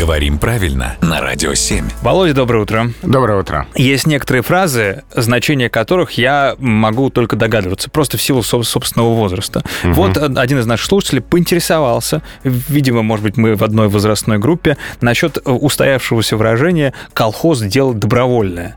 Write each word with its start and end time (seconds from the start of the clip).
Говорим 0.00 0.38
правильно 0.38 0.96
на 1.02 1.20
Радио 1.20 1.52
7. 1.52 1.86
Володя, 2.00 2.32
доброе 2.32 2.62
утро. 2.62 2.90
Доброе 3.02 3.38
утро. 3.38 3.66
Есть 3.74 4.06
некоторые 4.06 4.42
фразы, 4.42 5.02
значение 5.14 5.68
которых 5.68 6.12
я 6.12 6.56
могу 6.58 7.10
только 7.10 7.36
догадываться, 7.36 7.90
просто 7.90 8.16
в 8.16 8.22
силу 8.22 8.42
собственного 8.42 9.14
возраста. 9.14 9.62
Угу. 9.84 9.92
Вот 9.92 10.16
один 10.16 10.58
из 10.58 10.64
наших 10.64 10.86
слушателей 10.86 11.20
поинтересовался, 11.20 12.22
видимо, 12.44 13.02
может 13.02 13.24
быть, 13.24 13.36
мы 13.36 13.56
в 13.56 13.62
одной 13.62 13.88
возрастной 13.88 14.38
группе, 14.38 14.78
насчет 15.02 15.36
устоявшегося 15.44 16.38
выражения 16.38 16.94
«колхоз 17.12 17.60
дело 17.60 17.92
добровольное». 17.92 18.76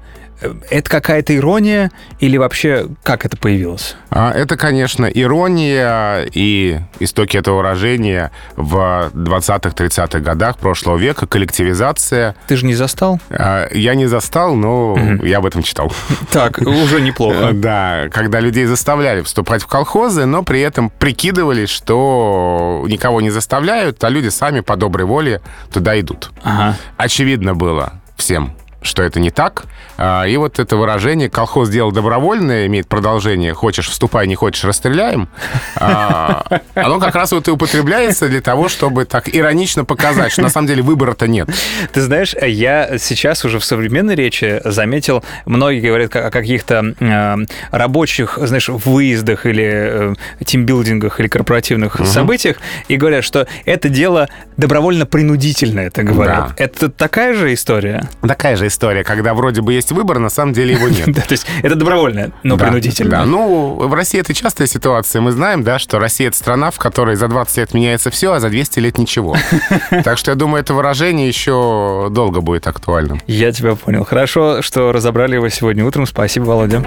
Это 0.69 0.89
какая-то 0.89 1.35
ирония 1.35 1.91
или 2.19 2.37
вообще 2.37 2.87
как 3.03 3.25
это 3.25 3.37
появилось? 3.37 3.95
А, 4.09 4.31
это, 4.31 4.57
конечно, 4.57 5.05
ирония 5.05 6.27
и 6.33 6.79
истоки 6.99 7.37
этого 7.37 7.57
выражения 7.57 8.31
в 8.55 9.11
20-30-х 9.13 10.19
годах 10.19 10.57
прошлого 10.57 10.97
века, 10.97 11.27
коллективизация. 11.27 12.35
Ты 12.47 12.57
же 12.57 12.65
не 12.65 12.75
застал? 12.75 13.19
А, 13.29 13.69
я 13.73 13.95
не 13.95 14.05
застал, 14.05 14.55
но 14.55 14.93
угу. 14.93 15.25
я 15.25 15.37
об 15.37 15.45
этом 15.45 15.63
читал. 15.63 15.91
Так, 16.31 16.59
уже 16.59 17.01
неплохо. 17.01 17.51
Да, 17.63 18.09
когда 18.11 18.39
людей 18.39 18.65
заставляли 18.65 19.21
вступать 19.21 19.63
в 19.63 19.67
колхозы, 19.67 20.25
но 20.25 20.43
при 20.43 20.59
этом 20.59 20.89
прикидывали, 20.89 21.65
что 21.65 22.83
никого 22.87 23.21
не 23.21 23.29
заставляют, 23.29 24.03
а 24.03 24.09
люди 24.09 24.29
сами 24.29 24.59
по 24.59 24.75
доброй 24.75 25.05
воле 25.05 25.41
туда 25.71 25.97
идут. 25.99 26.31
Ага. 26.43 26.77
Очевидно 26.97 27.53
было 27.55 27.93
всем, 28.17 28.53
что 28.83 29.03
это 29.03 29.19
не 29.19 29.31
так. 29.31 29.65
А, 29.97 30.23
и 30.25 30.37
вот 30.37 30.59
это 30.59 30.75
выражение 30.75 31.29
«колхоз 31.29 31.69
дело 31.69 31.91
добровольное» 31.91 32.67
имеет 32.67 32.87
продолжение 32.87 33.53
«хочешь, 33.53 33.89
вступай, 33.89 34.27
не 34.27 34.35
хочешь, 34.35 34.63
расстреляем». 34.63 35.27
А, 35.75 36.61
оно 36.75 36.99
как 36.99 37.15
раз 37.15 37.31
вот 37.31 37.47
и 37.47 37.51
употребляется 37.51 38.27
для 38.29 38.41
того, 38.41 38.69
чтобы 38.69 39.05
так 39.05 39.33
иронично 39.33 39.85
показать, 39.85 40.31
что 40.31 40.41
на 40.41 40.49
самом 40.49 40.67
деле 40.67 40.81
выбора-то 40.81 41.27
нет. 41.27 41.49
Ты 41.91 42.01
знаешь, 42.01 42.35
я 42.39 42.97
сейчас 42.97 43.45
уже 43.45 43.59
в 43.59 43.65
современной 43.65 44.15
речи 44.15 44.61
заметил, 44.63 45.23
многие 45.45 45.81
говорят 45.81 46.15
о 46.15 46.31
каких-то 46.31 46.93
э, 46.99 47.35
рабочих, 47.71 48.37
знаешь, 48.41 48.69
выездах 48.69 49.45
или 49.45 49.63
э, 49.65 50.15
тимбилдингах 50.43 51.19
или 51.19 51.27
корпоративных 51.27 51.95
угу. 51.95 52.05
событиях 52.05 52.57
и 52.87 52.97
говорят, 52.97 53.23
что 53.23 53.47
это 53.65 53.89
дело 53.89 54.29
добровольно-принудительное, 54.57 55.87
это 55.87 56.03
говорят. 56.03 56.53
Да. 56.57 56.63
Это 56.63 56.89
такая 56.89 57.33
же 57.33 57.53
история? 57.53 58.09
Такая 58.21 58.55
же 58.55 58.67
история, 58.67 58.72
когда 59.03 59.33
вроде 59.33 59.61
бы 59.61 59.73
есть 59.73 59.91
выбор, 59.91 60.19
на 60.19 60.29
самом 60.29 60.53
деле 60.53 60.73
его 60.73 60.87
нет. 60.89 61.03
Да, 61.13 61.21
то 61.21 61.33
есть 61.33 61.45
это 61.61 61.75
добровольное, 61.75 62.31
но 62.41 62.57
принудительное. 62.57 63.11
Да, 63.11 63.25
ну, 63.25 63.75
в 63.75 63.93
России 63.93 64.19
это 64.19 64.33
частая 64.33 64.67
ситуация. 64.67 65.21
Мы 65.21 65.31
знаем, 65.31 65.63
да, 65.63 65.77
что 65.77 65.99
Россия— 65.99 66.27
это 66.29 66.37
страна, 66.37 66.71
в 66.71 66.77
которой 66.77 67.15
за 67.15 67.27
20 67.27 67.57
лет 67.57 67.73
меняется 67.73 68.09
все, 68.09 68.33
а 68.33 68.39
за 68.39 68.49
200 68.49 68.79
лет 68.79 68.97
ничего. 68.97 69.35
Так 70.03 70.17
что 70.17 70.31
я 70.31 70.35
думаю, 70.35 70.61
это 70.61 70.73
выражение 70.73 71.27
еще 71.27 72.07
долго 72.11 72.41
будет 72.41 72.67
актуальным. 72.67 73.21
Я 73.27 73.51
тебя 73.51 73.75
понял. 73.75 74.03
Хорошо, 74.03 74.61
что 74.61 74.91
разобрали 74.91 75.35
его 75.35 75.49
сегодня 75.49 75.85
утром. 75.85 76.05
Спасибо, 76.05 76.45
Володя. 76.45 76.83